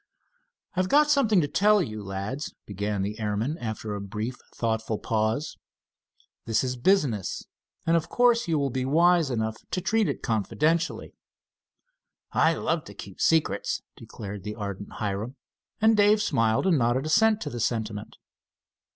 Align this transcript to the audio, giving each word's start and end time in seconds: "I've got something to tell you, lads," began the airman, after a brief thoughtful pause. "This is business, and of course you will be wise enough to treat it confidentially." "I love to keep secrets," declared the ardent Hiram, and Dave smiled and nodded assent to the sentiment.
"I've 0.73 0.89
got 0.89 1.11
something 1.11 1.41
to 1.41 1.47
tell 1.47 1.79
you, 1.83 2.01
lads," 2.01 2.55
began 2.65 3.03
the 3.03 3.19
airman, 3.19 3.59
after 3.59 3.93
a 3.93 4.01
brief 4.01 4.35
thoughtful 4.55 4.97
pause. 4.97 5.57
"This 6.45 6.63
is 6.63 6.75
business, 6.75 7.45
and 7.85 7.95
of 7.95 8.09
course 8.09 8.47
you 8.47 8.57
will 8.57 8.71
be 8.71 8.83
wise 8.83 9.29
enough 9.29 9.57
to 9.69 9.79
treat 9.79 10.09
it 10.09 10.23
confidentially." 10.23 11.13
"I 12.31 12.55
love 12.55 12.83
to 12.85 12.95
keep 12.95 13.21
secrets," 13.21 13.83
declared 13.95 14.41
the 14.41 14.55
ardent 14.55 14.93
Hiram, 14.93 15.35
and 15.79 15.95
Dave 15.95 16.19
smiled 16.23 16.65
and 16.65 16.79
nodded 16.79 17.05
assent 17.05 17.39
to 17.41 17.51
the 17.51 17.59
sentiment. 17.59 18.17